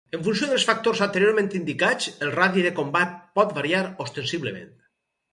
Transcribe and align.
En 0.17 0.21
funció 0.27 0.47
dels 0.51 0.63
factors 0.67 1.01
anteriorment 1.05 1.49
indicats 1.59 2.07
el 2.27 2.31
radi 2.35 2.63
de 2.67 2.71
combat 2.79 3.13
pot 3.41 3.53
variar 3.59 3.83
ostensiblement. 4.07 4.73